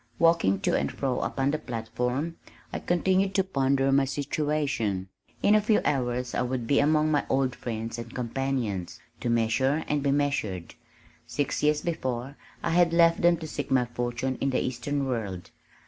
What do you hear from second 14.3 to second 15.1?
in the eastern